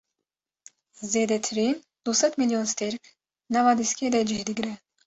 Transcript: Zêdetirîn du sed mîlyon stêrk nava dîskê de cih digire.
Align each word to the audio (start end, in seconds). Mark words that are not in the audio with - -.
Zêdetirîn 1.11 1.75
du 2.03 2.11
sed 2.19 2.33
mîlyon 2.41 2.65
stêrk 2.71 3.03
nava 3.53 3.71
dîskê 3.79 4.05
de 4.13 4.21
cih 4.27 4.43
digire. 4.47 4.73